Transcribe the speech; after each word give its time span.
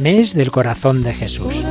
Mes 0.00 0.32
del 0.32 0.50
Corazón 0.50 1.02
de 1.02 1.12
Jesús. 1.12 1.62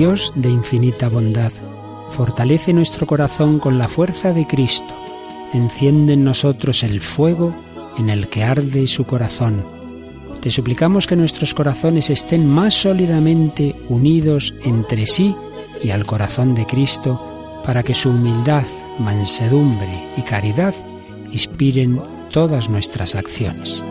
Dios 0.00 0.32
de 0.34 0.48
infinita 0.48 1.10
bondad, 1.10 1.52
fortalece 2.12 2.72
nuestro 2.72 3.06
corazón 3.06 3.58
con 3.58 3.76
la 3.76 3.86
fuerza 3.86 4.32
de 4.32 4.46
Cristo. 4.46 4.94
Enciende 5.52 6.14
en 6.14 6.24
nosotros 6.24 6.82
el 6.84 7.02
fuego 7.02 7.54
en 7.98 8.08
el 8.08 8.28
que 8.28 8.42
arde 8.42 8.86
su 8.86 9.04
corazón. 9.04 9.62
Te 10.40 10.50
suplicamos 10.50 11.06
que 11.06 11.16
nuestros 11.16 11.52
corazones 11.52 12.08
estén 12.08 12.48
más 12.48 12.72
sólidamente 12.72 13.76
unidos 13.90 14.54
entre 14.62 15.04
sí 15.04 15.36
y 15.84 15.90
al 15.90 16.06
corazón 16.06 16.54
de 16.54 16.64
Cristo, 16.64 17.60
para 17.66 17.82
que 17.82 17.92
su 17.92 18.08
humildad, 18.08 18.64
mansedumbre 19.00 20.02
y 20.16 20.22
caridad 20.22 20.74
inspiren 21.30 22.00
todas 22.30 22.70
nuestras 22.70 23.14
acciones. 23.14 23.82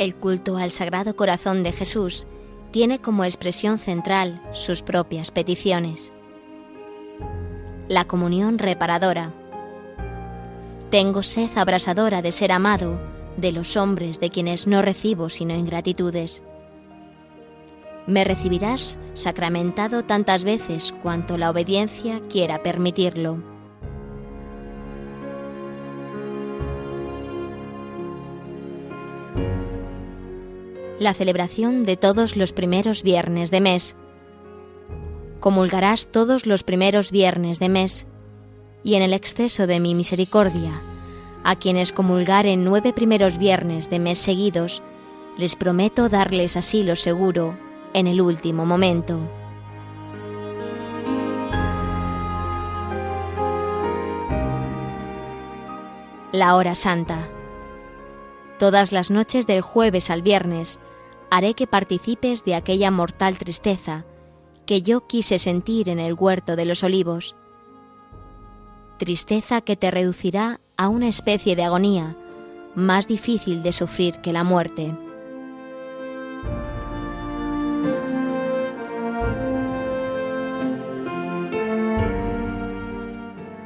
El 0.00 0.16
culto 0.16 0.56
al 0.56 0.70
Sagrado 0.70 1.14
Corazón 1.14 1.62
de 1.62 1.72
Jesús 1.72 2.26
tiene 2.70 3.02
como 3.02 3.22
expresión 3.22 3.78
central 3.78 4.40
sus 4.52 4.80
propias 4.80 5.30
peticiones. 5.30 6.10
La 7.86 8.06
comunión 8.06 8.58
reparadora. 8.58 9.34
Tengo 10.88 11.22
sed 11.22 11.50
abrasadora 11.54 12.22
de 12.22 12.32
ser 12.32 12.50
amado 12.50 12.98
de 13.36 13.52
los 13.52 13.76
hombres 13.76 14.20
de 14.20 14.30
quienes 14.30 14.66
no 14.66 14.80
recibo 14.80 15.28
sino 15.28 15.54
ingratitudes. 15.54 16.42
Me 18.06 18.24
recibirás 18.24 18.98
sacramentado 19.12 20.04
tantas 20.04 20.44
veces 20.44 20.94
cuanto 21.02 21.36
la 21.36 21.50
obediencia 21.50 22.22
quiera 22.30 22.62
permitirlo. 22.62 23.50
La 31.00 31.14
celebración 31.14 31.82
de 31.82 31.96
todos 31.96 32.36
los 32.36 32.52
primeros 32.52 33.02
viernes 33.02 33.50
de 33.50 33.62
mes. 33.62 33.96
Comulgarás 35.40 36.08
todos 36.08 36.44
los 36.44 36.62
primeros 36.62 37.10
viernes 37.10 37.58
de 37.58 37.70
mes, 37.70 38.06
y 38.84 38.96
en 38.96 39.02
el 39.02 39.14
exceso 39.14 39.66
de 39.66 39.80
mi 39.80 39.94
misericordia, 39.94 40.82
a 41.42 41.56
quienes 41.56 41.94
comulgaren 41.94 42.64
nueve 42.64 42.92
primeros 42.92 43.38
viernes 43.38 43.88
de 43.88 43.98
mes 43.98 44.18
seguidos, 44.18 44.82
les 45.38 45.56
prometo 45.56 46.10
darles 46.10 46.58
asilo 46.58 46.94
seguro 46.96 47.56
en 47.94 48.06
el 48.06 48.20
último 48.20 48.66
momento. 48.66 49.18
La 56.30 56.54
hora 56.56 56.74
santa. 56.74 57.26
Todas 58.58 58.92
las 58.92 59.10
noches 59.10 59.46
del 59.46 59.62
jueves 59.62 60.10
al 60.10 60.20
viernes, 60.20 60.78
haré 61.30 61.54
que 61.54 61.66
participes 61.66 62.44
de 62.44 62.54
aquella 62.54 62.90
mortal 62.90 63.38
tristeza 63.38 64.04
que 64.66 64.82
yo 64.82 65.06
quise 65.06 65.38
sentir 65.38 65.88
en 65.88 65.98
el 65.98 66.14
huerto 66.14 66.56
de 66.56 66.64
los 66.64 66.84
olivos. 66.84 67.34
Tristeza 68.98 69.62
que 69.62 69.76
te 69.76 69.90
reducirá 69.90 70.60
a 70.76 70.88
una 70.88 71.08
especie 71.08 71.56
de 71.56 71.64
agonía 71.64 72.16
más 72.74 73.08
difícil 73.08 73.62
de 73.62 73.72
sufrir 73.72 74.18
que 74.18 74.32
la 74.32 74.44
muerte. 74.44 74.94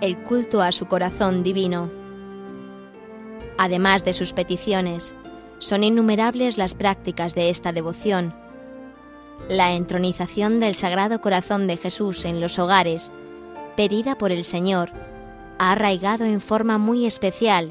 El 0.01 0.19
culto 0.23 0.63
a 0.63 0.73
su 0.73 0.87
corazón 0.87 1.43
divino. 1.43 1.91
Además 3.57 4.05
de 4.05 4.13
sus 4.13 4.33
peticiones, 4.33 5.15
son 5.59 5.85
innumerables 5.85 6.59
las 6.59 6.75
prácticas 6.75 7.35
de 7.35 7.51
esta 7.51 7.73
devoción. 7.73 8.35
La 9.49 9.73
entronización 9.73 10.61
del 10.61 10.75
Sagrado 10.75 11.21
Corazón 11.21 11.67
de 11.67 11.77
Jesús 11.77 12.25
en 12.25 12.41
los 12.41 12.59
hogares, 12.59 13.13
pedida 13.77 14.17
por 14.17 14.33
el 14.33 14.45
Señor, 14.45 14.91
ha 15.59 15.73
arraigado 15.73 16.25
en 16.25 16.41
forma 16.41 16.79
muy 16.79 17.07
especial 17.07 17.71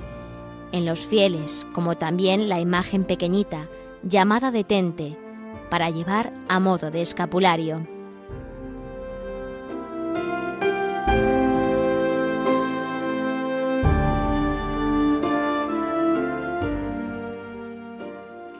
en 0.74 0.86
los 0.86 1.06
fieles, 1.06 1.68
como 1.74 1.96
también 1.96 2.50
la 2.50 2.60
imagen 2.60 3.06
pequeñita, 3.06 3.70
llamada 4.02 4.50
detente, 4.50 5.18
para 5.70 5.90
llevar 5.92 6.34
a 6.50 6.60
modo 6.60 6.90
de 6.90 7.02
escapulario. 7.02 7.93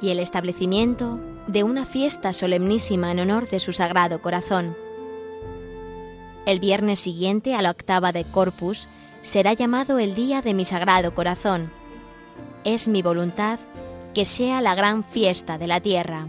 Y 0.04 0.10
el 0.10 0.20
establecimiento 0.20 1.18
de 1.48 1.64
una 1.64 1.86
fiesta 1.86 2.34
solemnísima 2.34 3.10
en 3.12 3.22
honor 3.22 3.50
de 3.50 3.62
su 3.62 3.72
sagrado 3.72 4.22
corazón. 4.22 4.76
El 6.46 6.60
viernes 6.60 7.00
siguiente 7.00 7.56
a 7.56 7.62
la 7.62 7.72
octava 7.72 8.12
de 8.12 8.26
Corpus 8.26 8.90
será 9.22 9.54
llamado 9.54 10.00
el 10.00 10.14
Día 10.14 10.42
de 10.42 10.54
mi 10.54 10.66
Sagrado 10.66 11.16
Corazón. 11.16 11.72
Es 12.66 12.90
mi 12.90 13.02
voluntad 13.02 13.60
que 14.14 14.26
sea 14.26 14.60
la 14.60 14.76
gran 14.76 15.06
fiesta 15.06 15.58
de 15.58 15.68
la 15.68 15.80
tierra. 15.80 16.28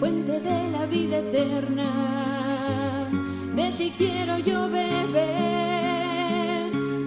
Fuente 0.00 0.40
de 0.40 0.70
la 0.70 0.86
vida 0.86 1.18
eterna. 1.18 1.92
De 3.54 3.70
ti 3.72 3.92
quiero 3.98 4.38
yo 4.38 4.70
beber, 4.70 5.20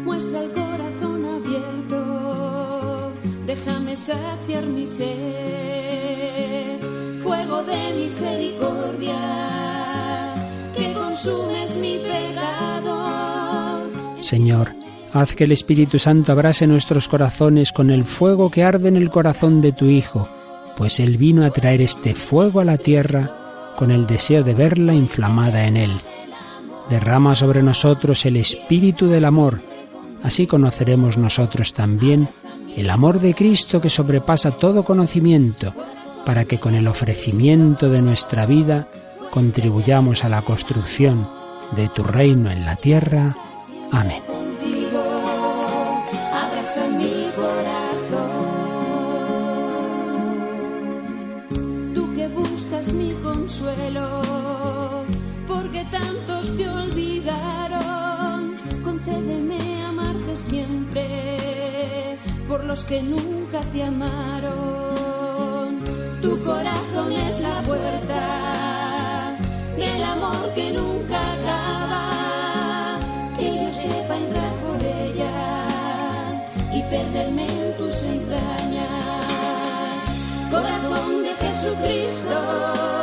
muestra 0.06 0.44
el 0.44 0.52
corazón 0.52 1.26
abierto, 1.26 3.12
déjame 3.48 3.96
saciar 3.96 4.68
mi 4.68 4.86
sed, 4.86 5.08
fuego 7.24 7.64
de 7.64 7.96
misericordia, 7.96 9.16
que 10.78 10.94
consumes 10.94 11.76
mi 11.78 11.98
pecado. 11.98 12.94
Señor, 14.22 14.76
haz 15.14 15.36
que 15.36 15.46
el 15.46 15.52
Espíritu 15.52 15.98
Santo 15.98 16.32
abrase 16.32 16.68
nuestros 16.68 17.08
corazones 17.08 17.72
con 17.72 17.90
el 17.90 18.04
fuego 18.04 18.52
que 18.52 18.64
arde 18.64 18.90
en 18.90 18.98
el 18.98 19.10
corazón 19.10 19.62
de 19.62 19.72
tu 19.72 19.86
Hijo 19.86 20.30
pues 20.78 21.00
Él 21.00 21.18
vino 21.18 21.46
a 21.46 21.52
traer 21.52 21.82
este 21.82 22.16
fuego 22.16 22.60
a 22.60 22.66
la 22.66 22.78
tierra 22.78 23.30
con 23.78 23.92
el 23.92 24.08
deseo 24.08 24.44
de 24.44 24.54
verla 24.54 24.94
inflamada 24.94 25.68
en 25.68 25.78
Él. 25.78 26.02
Derrama 26.90 27.36
sobre 27.36 27.64
nosotros 27.64 28.26
el 28.26 28.38
espíritu 28.38 29.08
del 29.08 29.26
amor, 29.26 29.60
Así 30.24 30.48
conoceremos 30.48 31.18
nosotros 31.18 31.74
también 31.74 32.30
el 32.78 32.90
amor 32.90 33.20
de 33.20 33.36
Cristo 33.36 33.82
que 33.82 33.90
sobrepasa 33.90 34.52
todo 34.52 34.84
conocimiento, 34.84 35.74
para 36.26 36.46
que 36.46 36.60
con 36.60 36.74
el 36.76 36.88
ofrecimiento 36.88 37.90
de 37.90 38.02
nuestra 38.02 38.46
vida 38.46 38.88
contribuyamos 39.32 40.24
a 40.24 40.30
la 40.30 40.42
construcción 40.42 41.28
de 41.76 41.90
tu 41.90 42.04
reino 42.04 42.50
en 42.50 42.66
la 42.66 42.78
tierra. 42.78 43.36
Amén. 43.92 44.24
Consuelo, 53.44 54.22
porque 55.46 55.84
tantos 55.92 56.56
te 56.56 56.70
olvidaron, 56.70 58.56
concédeme 58.82 59.84
amarte 59.84 60.38
siempre 60.38 62.18
por 62.48 62.64
los 62.64 62.86
que 62.86 63.04
nunca 63.04 63.60
te 63.74 63.84
amaron. 63.84 64.54
Tu 66.22 66.42
corazón 66.42 67.12
es 67.12 67.42
la 67.42 67.62
puerta 67.64 69.38
del 69.78 70.04
amor 70.04 70.54
que 70.56 70.72
nunca 70.72 71.34
acaba, 71.34 72.98
que 73.38 73.58
yo 73.58 73.66
sepa 73.66 74.16
entrar 74.24 74.54
por 74.66 74.82
ella 74.82 75.68
y 76.72 76.82
perderme 76.84 77.48
en 77.48 77.76
tus 77.76 78.04
entrañas. 78.04 79.26
Corazón 80.50 81.24
de 81.24 81.36
Jesucristo, 81.36 83.03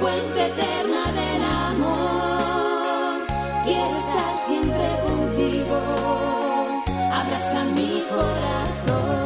fuente 0.00 0.46
eterna 0.46 1.12
del 1.12 1.44
amor, 1.44 3.26
quiero 3.66 3.90
estar 3.90 4.38
siempre 4.48 4.88
contigo, 5.06 5.76
abraza 7.12 7.64
mi 7.76 8.02
corazón, 8.08 9.19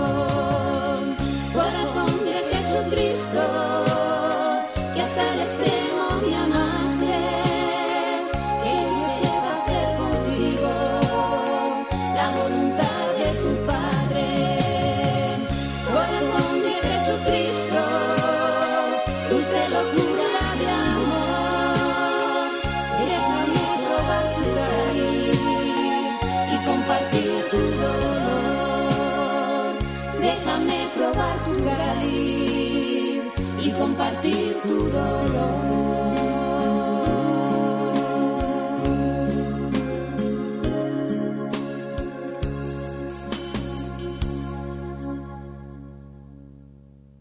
y 33.60 33.70
compartir 33.72 34.56
tu 34.62 34.88
dolor. 34.90 35.73